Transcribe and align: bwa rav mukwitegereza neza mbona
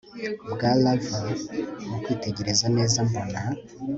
bwa 0.51 0.71
rav 0.83 1.03
mukwitegereza 1.89 2.65
neza 2.77 2.97
mbona 3.07 3.39